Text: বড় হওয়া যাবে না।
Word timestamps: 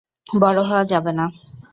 বড় 0.33 0.59
হওয়া 0.67 0.83
যাবে 0.91 1.11
না। 1.19 1.25